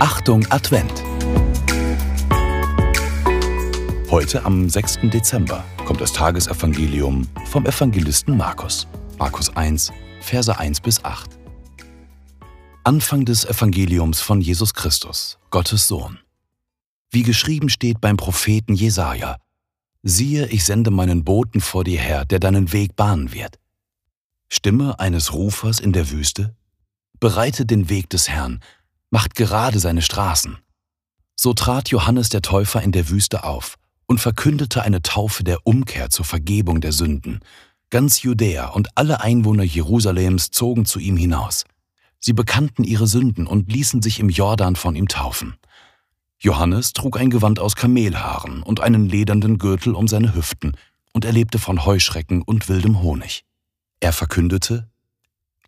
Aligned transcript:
Achtung 0.00 0.44
Advent. 0.50 0.92
Heute 4.10 4.44
am 4.44 4.68
6. 4.68 4.98
Dezember 5.04 5.64
kommt 5.84 6.00
das 6.00 6.12
Tagesevangelium 6.12 7.28
vom 7.46 7.64
Evangelisten 7.64 8.36
Markus. 8.36 8.88
Markus 9.18 9.56
1, 9.56 9.92
Verse 10.20 10.58
1 10.58 10.80
bis 10.80 11.04
8. 11.04 11.38
Anfang 12.82 13.24
des 13.24 13.44
Evangeliums 13.44 14.20
von 14.20 14.40
Jesus 14.40 14.74
Christus, 14.74 15.38
Gottes 15.50 15.86
Sohn. 15.86 16.18
Wie 17.10 17.22
geschrieben 17.22 17.68
steht 17.68 18.00
beim 18.00 18.16
Propheten 18.16 18.74
Jesaja: 18.74 19.36
Siehe, 20.02 20.48
ich 20.48 20.64
sende 20.64 20.90
meinen 20.90 21.22
Boten 21.22 21.60
vor 21.60 21.84
dir 21.84 22.00
her, 22.00 22.24
der 22.24 22.40
deinen 22.40 22.72
Weg 22.72 22.96
bahnen 22.96 23.32
wird. 23.32 23.60
Stimme 24.48 24.98
eines 24.98 25.32
Rufers 25.32 25.78
in 25.78 25.92
der 25.92 26.10
Wüste? 26.10 26.56
Bereitet 27.20 27.70
den 27.70 27.88
Weg 27.88 28.10
des 28.10 28.28
Herrn, 28.28 28.60
macht 29.14 29.36
gerade 29.36 29.78
seine 29.78 30.02
Straßen. 30.02 30.58
So 31.36 31.54
trat 31.54 31.88
Johannes 31.90 32.30
der 32.30 32.42
Täufer 32.42 32.82
in 32.82 32.90
der 32.90 33.10
Wüste 33.10 33.44
auf 33.44 33.76
und 34.06 34.18
verkündete 34.18 34.82
eine 34.82 35.02
Taufe 35.02 35.44
der 35.44 35.64
Umkehr 35.64 36.10
zur 36.10 36.24
Vergebung 36.24 36.80
der 36.80 36.90
Sünden. 36.90 37.38
Ganz 37.90 38.22
Judäa 38.22 38.70
und 38.70 38.88
alle 38.96 39.20
Einwohner 39.20 39.62
Jerusalems 39.62 40.50
zogen 40.50 40.84
zu 40.84 40.98
ihm 40.98 41.16
hinaus. 41.16 41.62
Sie 42.18 42.32
bekannten 42.32 42.82
ihre 42.82 43.06
Sünden 43.06 43.46
und 43.46 43.70
ließen 43.70 44.02
sich 44.02 44.18
im 44.18 44.30
Jordan 44.30 44.74
von 44.74 44.96
ihm 44.96 45.06
taufen. 45.06 45.54
Johannes 46.40 46.92
trug 46.92 47.16
ein 47.16 47.30
Gewand 47.30 47.60
aus 47.60 47.76
Kamelhaaren 47.76 48.64
und 48.64 48.80
einen 48.80 49.08
ledernden 49.08 49.58
Gürtel 49.58 49.94
um 49.94 50.08
seine 50.08 50.34
Hüften 50.34 50.76
und 51.12 51.24
er 51.24 51.32
lebte 51.32 51.60
von 51.60 51.84
Heuschrecken 51.86 52.42
und 52.42 52.68
wildem 52.68 53.00
Honig. 53.00 53.44
Er 54.00 54.12
verkündete, 54.12 54.88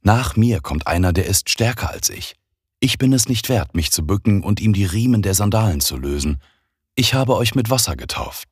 Nach 0.02 0.34
mir 0.34 0.60
kommt 0.60 0.88
einer, 0.88 1.12
der 1.12 1.26
ist 1.26 1.48
stärker 1.48 1.90
als 1.90 2.10
ich. 2.10 2.34
Ich 2.78 2.98
bin 2.98 3.14
es 3.14 3.26
nicht 3.26 3.48
wert, 3.48 3.74
mich 3.74 3.90
zu 3.90 4.06
bücken 4.06 4.42
und 4.42 4.60
ihm 4.60 4.74
die 4.74 4.84
Riemen 4.84 5.23
der 5.23 5.32
Sandalen 5.32 5.80
zu 5.80 5.96
lösen. 5.96 6.42
Ich 6.95 7.14
habe 7.14 7.34
euch 7.34 7.54
mit 7.54 7.70
Wasser 7.70 7.96
getauft. 7.96 8.48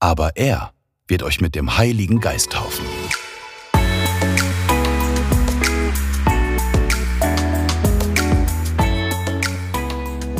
Aber 0.00 0.36
er 0.36 0.72
wird 1.08 1.22
euch 1.22 1.42
mit 1.42 1.54
dem 1.54 1.76
Heiligen 1.76 2.20
Geist 2.20 2.52
taufen. 2.52 2.86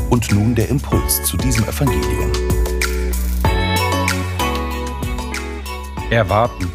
Und 0.09 0.33
nun 0.33 0.55
der 0.55 0.71
Impuls 0.71 1.23
zu 1.25 1.37
diesem 1.37 1.65
Evangelium. 1.65 2.33
Erwarten. 6.09 6.73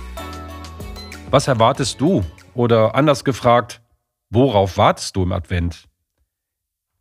Was 1.32 1.48
erwartest 1.48 2.00
du? 2.00 2.24
Oder 2.54 2.94
anders 2.94 3.24
gefragt, 3.24 3.82
worauf 4.30 4.78
wartest 4.78 5.16
du 5.16 5.24
im 5.24 5.32
Advent? 5.32 5.89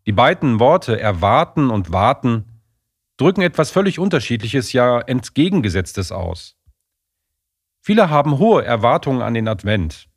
Die 0.08 0.12
beiden 0.12 0.58
Worte 0.58 0.98
erwarten 0.98 1.68
und 1.68 1.92
warten 1.92 2.62
drücken 3.18 3.42
etwas 3.42 3.70
völlig 3.70 3.98
Unterschiedliches, 3.98 4.72
ja 4.72 5.00
entgegengesetztes 5.00 6.12
aus. 6.12 6.56
Viele 7.82 8.08
haben 8.08 8.38
hohe 8.38 8.64
Erwartungen 8.64 9.20
an 9.20 9.34
den 9.34 9.46
Advent. 9.48 10.08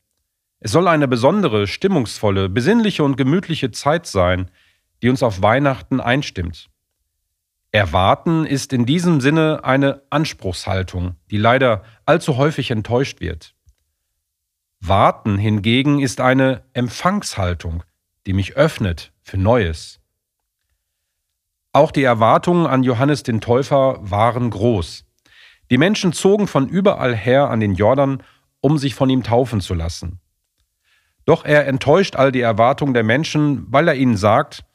Es 0.62 0.72
soll 0.72 0.88
eine 0.88 1.10
besondere, 1.10 1.68
stimmungsvolle, 1.68 2.48
besinnliche 2.48 3.04
und 3.04 3.18
gemütliche 3.18 3.72
Zeit 3.72 4.08
sein, 4.08 4.50
die 5.02 5.10
uns 5.10 5.24
auf 5.24 5.42
Weihnachten 5.42 6.00
einstimmt. 6.00 6.70
Erwarten 7.74 8.46
ist 8.46 8.72
in 8.72 8.86
diesem 8.86 9.20
Sinne 9.20 9.66
eine 9.66 10.04
Anspruchshaltung, 10.10 11.18
die 11.32 11.38
leider 11.38 11.84
allzu 12.06 12.38
häufig 12.38 12.72
enttäuscht 12.72 13.20
wird. 13.20 13.56
Warten 14.80 15.38
hingegen 15.38 16.00
ist 16.00 16.22
eine 16.22 16.64
Empfangshaltung, 16.72 17.84
die 18.26 18.34
mich 18.34 18.56
öffnet 18.56 19.12
für 19.22 19.38
Neues. 19.38 20.00
Auch 21.74 21.92
die 21.92 22.04
Erwartungen 22.04 22.68
an 22.68 22.84
Johannes 22.84 23.24
den 23.24 23.42
Täufer 23.42 23.98
waren 24.02 24.50
groß. 24.50 25.06
Die 25.70 25.78
Menschen 25.78 26.12
zogen 26.12 26.48
von 26.48 26.68
überall 26.68 27.16
her 27.16 27.50
an 27.50 27.62
den 27.62 27.76
Jordan, 27.76 28.24
um 28.60 28.78
sich 28.78 28.94
von 28.94 29.10
ihm 29.10 29.24
taufen 29.24 29.62
zu 29.62 29.74
lassen. 29.74 30.20
Doch 31.26 31.46
er 31.46 31.68
enttäuscht 31.68 32.16
all 32.16 32.32
die 32.32 32.42
Erwartungen 32.42 32.94
der 32.94 33.04
Menschen, 33.04 33.72
weil 33.72 33.88
er 33.88 33.96
ihnen 33.96 34.18
sagt, 34.18 34.66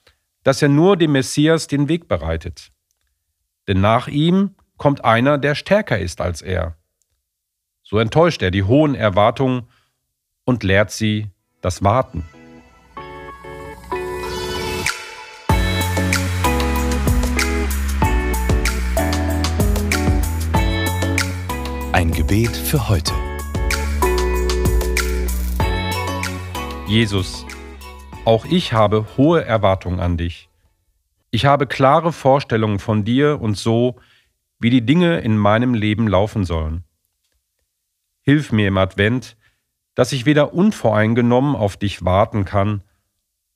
dass 0.43 0.63
er 0.63 0.69
nur 0.69 0.97
dem 0.97 1.13
Messias 1.13 1.67
den 1.67 1.89
Weg 1.89 2.09
bereitet. 2.09 2.71
Denn 3.69 3.81
nach 3.81 4.09
ihm 4.09 4.55
kommt 4.77 5.05
einer, 5.05 5.39
der 5.39 5.55
stärker 5.55 5.99
ist 5.99 6.21
als 6.21 6.41
er. 6.41 6.77
So 7.83 7.99
enttäuscht 7.99 8.43
er 8.43 8.51
die 8.51 8.63
hohen 8.63 8.95
Erwartungen 8.95 9.69
und 10.45 10.63
lehrt 10.63 10.91
sie 10.91 11.31
das 11.61 11.83
Warten. 11.83 12.25
Gebet 22.37 22.55
für 22.55 22.91
heute. 22.91 23.15
Jesus, 26.87 27.47
auch 28.27 28.45
ich 28.45 28.75
habe 28.75 29.07
hohe 29.17 29.43
Erwartungen 29.43 30.01
an 30.01 30.19
dich. 30.19 30.51
Ich 31.31 31.47
habe 31.47 31.67
klare 31.67 32.13
Vorstellungen 32.13 32.79
von 32.79 33.05
dir 33.05 33.41
und 33.41 33.57
so, 33.57 33.97
wie 34.59 34.69
die 34.69 34.85
Dinge 34.85 35.21
in 35.21 35.39
meinem 35.39 35.73
Leben 35.73 36.09
laufen 36.09 36.45
sollen. 36.45 36.85
Hilf 38.21 38.53
mir 38.53 38.69
im 38.69 38.77
Advent, 38.77 39.39
dass 39.95 40.13
ich 40.13 40.27
weder 40.27 40.53
unvoreingenommen 40.53 41.57
auf 41.57 41.79
dich 41.79 42.05
warten 42.05 42.45
kann 42.45 42.83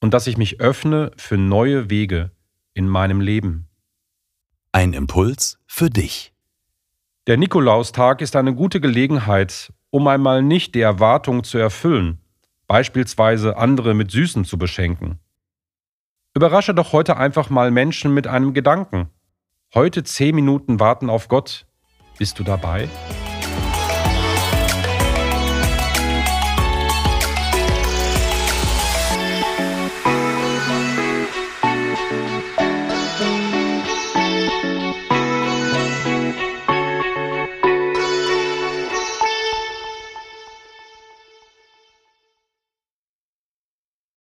und 0.01 0.15
dass 0.15 0.27
ich 0.27 0.39
mich 0.39 0.59
öffne 0.59 1.11
für 1.19 1.37
neue 1.37 1.91
Wege 1.91 2.31
in 2.73 2.89
meinem 2.89 3.21
Leben. 3.21 3.69
Ein 4.73 4.95
Impuls 4.95 5.59
für 5.67 5.91
dich. 5.91 6.33
Der 7.27 7.37
Nikolaustag 7.37 8.23
ist 8.23 8.35
eine 8.35 8.55
gute 8.55 8.81
Gelegenheit, 8.81 9.73
um 9.91 10.07
einmal 10.09 10.43
nicht 10.43 10.75
die 10.75 10.81
Erwartung 10.81 11.45
zu 11.45 11.59
erfüllen, 11.59 12.19
beispielsweise 12.67 13.59
andere 13.59 13.93
mit 13.93 14.11
Süßen 14.11 14.47
zu 14.47 14.57
beschenken. 14.57 15.19
Überrasche 16.35 16.75
doch 16.75 16.93
heute 16.93 17.19
einfach 17.19 17.51
mal 17.51 17.71
Menschen 17.71 18.15
mit 18.15 18.27
einem 18.27 18.55
Gedanken. 18.55 19.11
Heute 19.75 20.03
zehn 20.03 20.35
Minuten 20.35 20.81
warten 20.81 21.11
auf 21.11 21.29
Gott. 21.29 21.67
Bist 22.19 22.39
du 22.39 22.43
dabei? 22.43 22.89